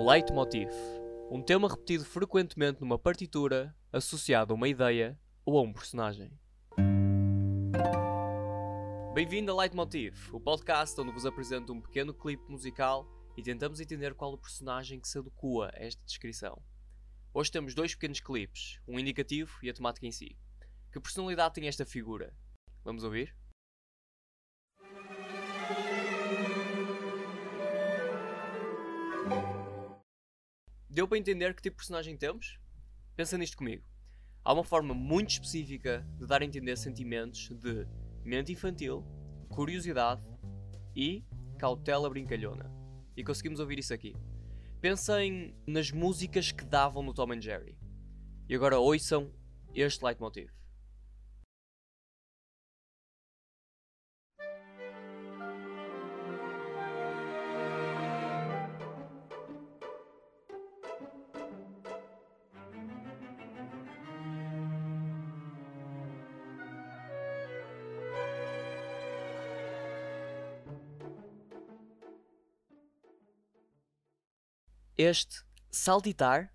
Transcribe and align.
Leitmotiv. 0.00 0.70
Um 1.28 1.42
tema 1.42 1.68
repetido 1.68 2.04
frequentemente 2.04 2.80
numa 2.80 2.96
partitura, 2.96 3.74
associado 3.92 4.52
a 4.52 4.56
uma 4.56 4.68
ideia 4.68 5.18
ou 5.44 5.58
a 5.58 5.62
um 5.62 5.72
personagem. 5.72 6.30
Bem-vindo 9.12 9.50
a 9.50 9.56
Leitmotiv, 9.56 10.32
o 10.32 10.38
podcast 10.38 10.98
onde 11.00 11.10
vos 11.10 11.26
apresento 11.26 11.72
um 11.72 11.80
pequeno 11.80 12.14
clipe 12.14 12.48
musical 12.48 13.08
e 13.36 13.42
tentamos 13.42 13.80
entender 13.80 14.14
qual 14.14 14.32
o 14.32 14.38
personagem 14.38 15.00
que 15.00 15.08
se 15.08 15.18
adequa 15.18 15.66
a 15.66 15.84
esta 15.84 16.04
descrição. 16.04 16.62
Hoje 17.34 17.50
temos 17.50 17.74
dois 17.74 17.92
pequenos 17.92 18.20
clipes, 18.20 18.78
um 18.86 19.00
indicativo 19.00 19.58
e 19.64 19.68
a 19.68 19.74
temática 19.74 20.06
em 20.06 20.12
si. 20.12 20.38
Que 20.92 21.00
personalidade 21.00 21.54
tem 21.54 21.66
esta 21.66 21.84
figura? 21.84 22.32
Vamos 22.84 23.02
ouvir? 23.02 23.34
Deu 30.98 31.06
para 31.06 31.16
entender 31.16 31.54
que 31.54 31.62
tipo 31.62 31.74
de 31.74 31.76
personagem 31.76 32.16
temos? 32.16 32.58
Pensa 33.14 33.38
nisto 33.38 33.56
comigo. 33.56 33.84
Há 34.42 34.52
uma 34.52 34.64
forma 34.64 34.92
muito 34.92 35.30
específica 35.30 36.04
de 36.18 36.26
dar 36.26 36.42
a 36.42 36.44
entender 36.44 36.76
sentimentos 36.76 37.50
de 37.50 37.86
mente 38.24 38.50
infantil, 38.50 39.06
curiosidade 39.48 40.20
e 40.96 41.22
cautela 41.56 42.10
brincalhona. 42.10 42.68
E 43.16 43.22
conseguimos 43.22 43.60
ouvir 43.60 43.78
isso 43.78 43.94
aqui. 43.94 44.16
Pensem 44.80 45.54
nas 45.68 45.92
músicas 45.92 46.50
que 46.50 46.64
davam 46.64 47.00
no 47.00 47.14
Tom 47.14 47.32
and 47.32 47.42
Jerry. 47.42 47.78
E 48.48 48.56
agora 48.56 48.80
ouçam 48.80 49.32
este 49.72 50.04
leitmotiv. 50.04 50.50
Este 75.00 75.44
saltitar 75.70 76.52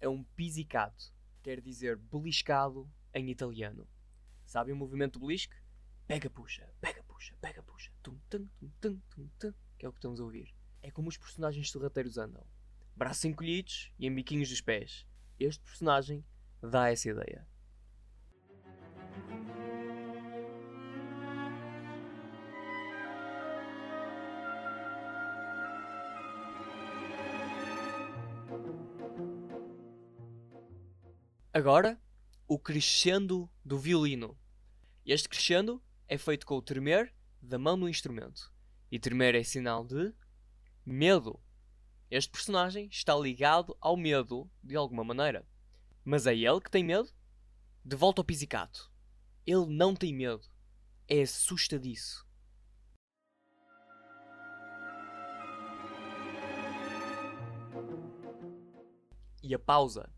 é 0.00 0.08
um 0.08 0.24
pizzicato, 0.24 1.14
quer 1.40 1.60
dizer 1.60 1.96
beliscado 1.96 2.90
em 3.14 3.30
italiano. 3.30 3.86
Sabem 4.44 4.74
o 4.74 4.76
movimento 4.76 5.16
do 5.16 5.24
belisque? 5.24 5.54
Pega, 6.04 6.28
puxa, 6.28 6.68
pega, 6.80 7.04
puxa, 7.04 7.36
pega, 7.40 7.62
puxa. 7.62 7.92
Tum, 8.02 8.18
tum, 8.28 8.48
tum, 8.58 8.68
tum, 8.80 9.00
tum, 9.10 9.28
tum, 9.38 9.54
que 9.78 9.86
é 9.86 9.88
o 9.88 9.92
que 9.92 9.98
estamos 9.98 10.18
a 10.18 10.24
ouvir. 10.24 10.52
É 10.82 10.90
como 10.90 11.08
os 11.08 11.16
personagens 11.16 11.70
sorrateiros 11.70 12.18
andam. 12.18 12.44
Braços 12.96 13.26
encolhidos 13.26 13.92
e 13.96 14.08
em 14.08 14.12
biquinhos 14.12 14.48
dos 14.48 14.60
pés. 14.60 15.06
Este 15.38 15.62
personagem 15.62 16.24
dá 16.60 16.90
essa 16.90 17.08
ideia. 17.08 17.46
Agora, 31.56 31.96
o 32.48 32.58
crescendo 32.58 33.48
do 33.64 33.78
violino. 33.78 34.36
Este 35.06 35.28
crescendo 35.28 35.80
é 36.08 36.18
feito 36.18 36.44
com 36.44 36.56
o 36.56 36.60
tremer 36.60 37.14
da 37.40 37.56
mão 37.60 37.76
no 37.76 37.88
instrumento. 37.88 38.52
E 38.90 38.98
tremer 38.98 39.36
é 39.36 39.44
sinal 39.44 39.84
de 39.84 40.12
medo. 40.84 41.40
Este 42.10 42.28
personagem 42.32 42.88
está 42.90 43.14
ligado 43.14 43.76
ao 43.80 43.96
medo 43.96 44.50
de 44.64 44.74
alguma 44.74 45.04
maneira. 45.04 45.46
Mas 46.04 46.26
é 46.26 46.34
ele 46.34 46.60
que 46.60 46.68
tem 46.68 46.82
medo? 46.82 47.08
De 47.84 47.94
volta 47.94 48.20
ao 48.20 48.24
pizzicato. 48.24 48.90
Ele 49.46 49.66
não 49.66 49.94
tem 49.94 50.12
medo. 50.12 50.50
É 51.06 51.22
assustadiço. 51.22 52.26
E 59.40 59.54
a 59.54 59.58
pausa 59.60 60.10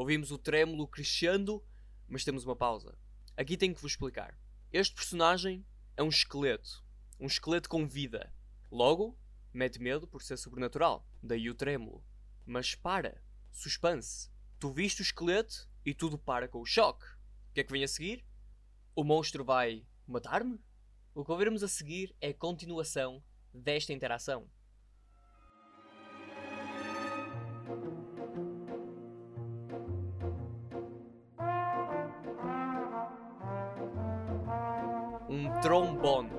Ouvimos 0.00 0.30
o 0.30 0.38
trêmulo 0.38 0.88
crescendo, 0.88 1.62
mas 2.08 2.24
temos 2.24 2.42
uma 2.46 2.56
pausa. 2.56 2.96
Aqui 3.36 3.54
tenho 3.54 3.74
que 3.74 3.82
vos 3.82 3.92
explicar. 3.92 4.34
Este 4.72 4.94
personagem 4.94 5.62
é 5.94 6.02
um 6.02 6.08
esqueleto. 6.08 6.82
Um 7.20 7.26
esqueleto 7.26 7.68
com 7.68 7.86
vida. 7.86 8.32
Logo, 8.72 9.14
mete 9.52 9.78
medo 9.78 10.08
por 10.08 10.22
ser 10.22 10.38
sobrenatural. 10.38 11.06
Daí 11.22 11.50
o 11.50 11.54
trêmulo. 11.54 12.02
Mas 12.46 12.74
para. 12.74 13.22
Suspense. 13.52 14.30
Tu 14.58 14.70
viste 14.70 15.02
o 15.02 15.04
esqueleto 15.04 15.68
e 15.84 15.92
tudo 15.92 16.16
para 16.16 16.48
com 16.48 16.62
o 16.62 16.66
choque. 16.66 17.04
O 17.50 17.52
que 17.52 17.60
é 17.60 17.64
que 17.64 17.72
vem 17.72 17.84
a 17.84 17.88
seguir? 17.88 18.24
O 18.96 19.04
monstro 19.04 19.44
vai 19.44 19.84
matar-me? 20.06 20.58
O 21.14 21.22
que 21.22 21.30
ouviremos 21.30 21.62
a 21.62 21.68
seguir 21.68 22.16
é 22.22 22.30
a 22.30 22.34
continuação 22.34 23.22
desta 23.52 23.92
interação. 23.92 24.48
Trombone. 35.62 36.30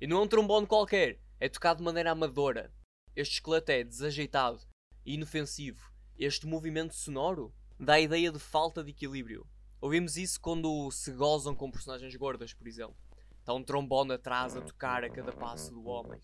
E 0.00 0.06
não 0.06 0.18
é 0.18 0.20
um 0.22 0.26
trombone 0.26 0.66
qualquer, 0.66 1.20
é 1.38 1.48
tocado 1.48 1.78
de 1.78 1.84
maneira 1.84 2.10
amadora. 2.10 2.72
Este 3.14 3.34
esqueleto 3.34 3.70
é 3.70 3.84
desajeitado 3.84 4.58
e 5.04 5.14
inofensivo. 5.14 5.80
Este 6.18 6.44
movimento 6.44 6.92
sonoro 6.94 7.54
dá 7.78 7.94
a 7.94 8.00
ideia 8.00 8.32
de 8.32 8.40
falta 8.40 8.82
de 8.82 8.90
equilíbrio. 8.90 9.46
Ouvimos 9.80 10.16
isso 10.16 10.40
quando 10.40 10.90
se 10.90 11.12
gozam 11.12 11.54
com 11.54 11.70
personagens 11.70 12.16
gordas, 12.16 12.52
por 12.52 12.66
exemplo. 12.66 12.96
Está 13.38 13.54
um 13.54 13.62
trombone 13.62 14.14
atrás 14.14 14.56
a 14.56 14.60
tocar 14.60 15.04
a 15.04 15.10
cada 15.10 15.32
passo 15.32 15.72
do 15.72 15.84
homem. 15.84 16.20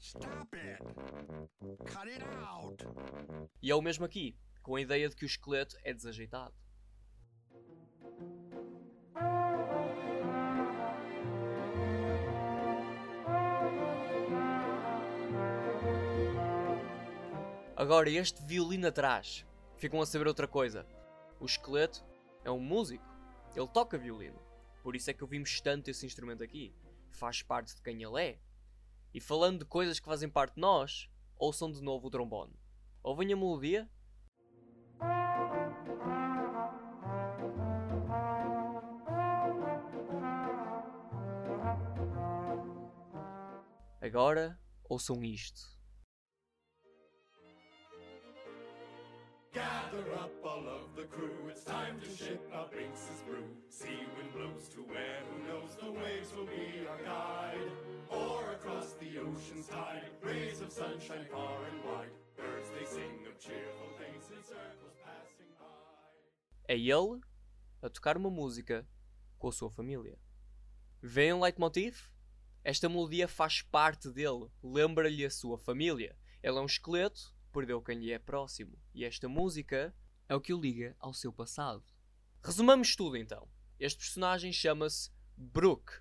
E 3.63 3.71
é 3.71 3.75
o 3.77 3.81
mesmo 3.81 4.05
aqui, 4.05 4.37
com 4.61 4.75
a 4.75 4.81
ideia 4.81 5.09
de 5.09 5.15
que 5.15 5.25
o 5.25 5.27
esqueleto 5.27 5.77
é 5.85 5.95
desajeitado. 5.95 6.62
Agora, 17.83 18.09
este 18.09 18.41
violino 18.45 18.87
atrás, 18.87 19.45
ficam 19.77 20.01
a 20.01 20.07
saber 20.07 20.29
outra 20.29 20.47
coisa. 20.47 20.87
O 21.41 21.47
esqueleto 21.47 22.05
é 22.45 22.51
um 22.53 22.61
músico, 22.61 23.05
ele 23.57 23.67
toca 23.67 23.99
violino. 23.99 24.39
Por 24.85 24.95
isso 24.95 25.11
é 25.11 25.13
que 25.13 25.25
ouvimos 25.25 25.61
tanto 25.61 25.91
esse 25.91 26.07
instrumento 26.07 26.45
aqui. 26.45 26.73
Faz 27.11 27.43
parte 27.43 27.75
de 27.75 27.83
quem 27.83 28.01
ele 28.01 28.23
é. 28.23 28.39
E 29.13 29.21
falando 29.21 29.59
de 29.59 29.65
coisas 29.65 29.99
que 29.99 30.07
fazem 30.07 30.29
parte 30.29 30.55
de 30.55 30.61
nós, 30.61 31.11
ouçam 31.37 31.73
de 31.73 31.83
novo 31.83 32.07
o 32.07 32.11
trombone. 32.11 32.57
Ouvem 33.03 33.33
a 33.33 33.37
melodia? 33.37 33.91
Agora 44.01 44.57
ouçam 44.89 45.25
isto. 45.25 45.72
Up 50.23 50.31
all 50.45 50.67
of 50.69 50.95
the 50.95 51.07
crew, 51.15 51.51
it's 51.51 51.65
time 51.65 51.97
to 52.01 52.39
our 52.55 52.69
brew. 53.27 53.49
Sea 53.69 54.01
wind 54.17 54.33
blows 54.33 54.69
to 54.69 54.81
where, 54.91 55.21
who 55.29 55.37
knows, 55.49 55.75
the 55.83 55.91
waves 55.91 56.31
will 56.37 56.47
be 56.47 56.87
our 56.91 57.03
guide. 57.03 57.71
Or 58.09 58.53
across 58.53 58.93
the 59.01 59.19
ocean's 59.19 59.67
tide, 59.67 60.11
rays 60.23 60.61
of 60.61 60.71
sunshine 60.71 61.27
far 61.31 61.59
and 61.69 61.79
wide. 61.85 62.15
Birds 62.37 62.69
they 62.71 62.87
sing 62.87 63.27
of 63.27 63.35
cheerful 63.41 63.91
things 63.99 64.31
in 64.31 64.43
circles 64.45 64.95
passing 65.05 65.51
by. 65.59 66.73
É 66.73 66.79
ele 66.79 67.21
a 67.83 67.89
tocar 67.89 68.17
uma 68.17 68.31
música 68.31 68.87
com 69.39 69.49
a 69.49 69.53
sua 69.53 69.71
família. 69.71 70.17
Vem 71.03 71.33
um 71.33 71.41
leitmotiv? 71.41 72.13
Esta 72.63 72.89
melodia 72.89 73.27
faz 73.27 73.61
parte 73.61 74.09
dele, 74.09 74.49
lembra-lhe 74.63 75.25
a 75.25 75.31
sua 75.31 75.59
família. 75.59 76.17
Ele 76.45 76.59
é 76.59 76.61
um 76.61 76.67
esqueleto 76.67 77.35
perdeu 77.53 77.83
quem 77.83 77.99
lhe 77.99 78.11
é 78.11 78.19
próximo, 78.19 78.79
e 78.95 79.05
esta 79.05 79.29
música 79.29 79.95
é 80.29 80.35
o 80.35 80.41
que 80.41 80.53
o 80.53 80.61
liga 80.61 80.97
ao 80.99 81.13
seu 81.13 81.33
passado. 81.33 81.85
Resumamos 82.43 82.97
tudo 82.97 83.17
então. 83.17 83.49
Este 83.79 83.99
personagem 83.99 84.53
chama-se 84.53 85.11
Brooke. 85.37 85.93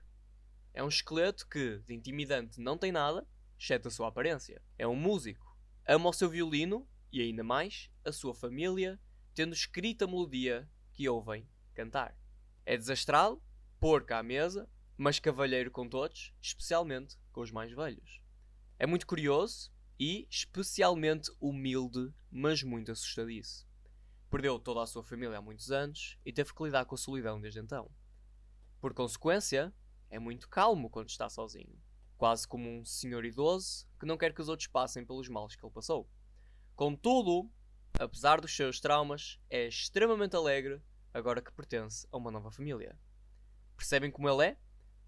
É 0.74 0.84
um 0.84 0.88
esqueleto 0.88 1.48
que, 1.48 1.80
de 1.80 1.94
intimidante, 1.94 2.60
não 2.60 2.78
tem 2.78 2.92
nada, 2.92 3.28
exceto 3.60 3.88
a 3.88 3.92
sua 3.92 4.08
aparência. 4.08 4.62
É 4.78 4.88
um 4.88 4.96
músico. 4.96 5.58
Ama 5.88 6.10
o 6.10 6.14
seu 6.14 6.30
violino 6.30 6.88
e, 7.12 7.22
ainda 7.22 7.44
mais, 7.44 7.90
a 8.06 8.12
sua 8.12 8.34
família, 8.34 9.00
tendo 9.34 9.54
escrito 9.54 10.04
a 10.04 10.08
melodia 10.08 10.70
que 10.94 11.08
ouvem 11.08 11.48
cantar. 11.74 12.18
É 12.66 12.78
desastrado, 12.78 13.42
porco 13.80 14.14
à 14.14 14.24
mesa, 14.24 14.70
mas 14.98 15.20
cavalheiro 15.20 15.72
com 15.72 15.90
todos, 15.90 16.34
especialmente 16.42 17.18
com 17.32 17.42
os 17.42 17.52
mais 17.52 17.72
velhos. 17.72 18.22
É 18.78 18.86
muito 18.86 19.08
curioso 19.08 19.72
e 20.00 20.28
especialmente 20.30 21.32
humilde, 21.40 22.14
mas 22.30 22.64
muito 22.64 22.92
assustadiço. 22.92 23.71
Perdeu 24.32 24.58
toda 24.58 24.82
a 24.82 24.88
sua 24.88 25.04
família 25.04 25.40
há 25.40 25.42
muitos 25.42 25.74
anos 25.74 26.18
e 26.26 26.32
teve 26.32 26.54
que 26.54 26.64
lidar 26.64 26.86
com 26.86 26.96
a 26.96 26.98
solidão 26.98 27.42
desde 27.42 27.60
então. 27.60 27.92
Por 28.80 28.94
consequência, 28.94 29.74
é 30.10 30.18
muito 30.20 30.48
calmo 30.48 30.90
quando 30.90 31.10
está 31.10 31.30
sozinho, 31.30 31.78
quase 32.18 32.48
como 32.48 32.70
um 32.70 32.86
senhor 32.86 33.26
idoso 33.26 33.86
que 34.00 34.06
não 34.06 34.18
quer 34.18 34.34
que 34.34 34.40
os 34.40 34.48
outros 34.48 34.70
passem 34.70 35.06
pelos 35.06 35.28
males 35.28 35.58
que 35.58 35.66
ele 35.66 35.74
passou. 35.74 36.10
Contudo, 36.78 37.52
apesar 38.00 38.40
dos 38.40 38.56
seus 38.56 38.80
traumas, 38.80 39.38
é 39.50 39.68
extremamente 39.68 40.34
alegre 40.34 40.82
agora 41.14 41.42
que 41.42 41.52
pertence 41.52 42.08
a 42.10 42.16
uma 42.16 42.32
nova 42.32 42.52
família. 42.52 42.98
Percebem 43.76 44.10
como 44.10 44.30
ele 44.30 44.46
é? 44.46 44.58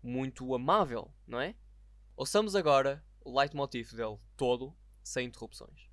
Muito 0.03 0.53
amável, 0.53 1.13
não 1.25 1.39
é? 1.39 1.55
Ouçamos 2.13 2.57
agora 2.57 3.01
o 3.21 3.39
leitmotiv 3.39 3.93
dele 3.93 4.19
todo, 4.35 4.75
sem 5.01 5.27
interrupções. 5.27 5.92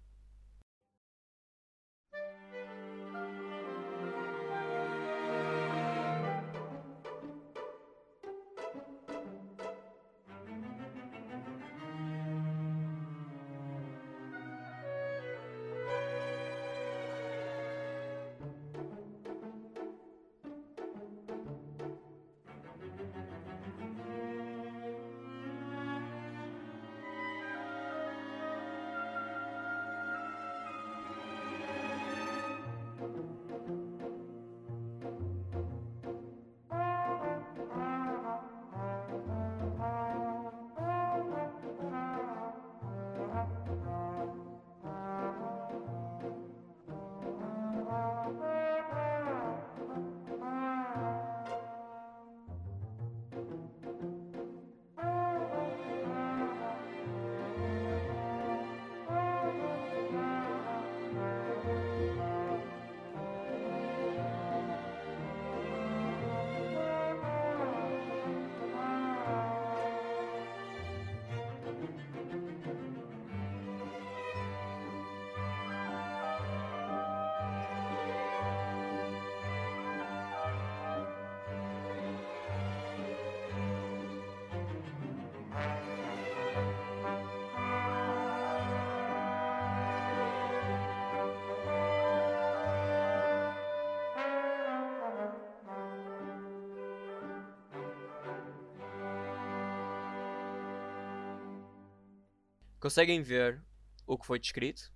Conseguem 102.81 103.21
ver 103.21 103.63
o 104.07 104.17
que 104.17 104.27
foi 104.27 104.39
descrito? 104.39 104.91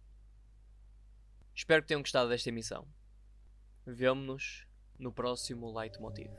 Espero 1.54 1.82
que 1.82 1.88
tenham 1.88 2.00
gostado 2.00 2.31
desta 2.31 2.48
emissão. 2.48 2.88
Vemo-nos 3.84 4.66
no 4.98 5.12
próximo 5.12 5.70
Leitmotiv. 5.70 6.31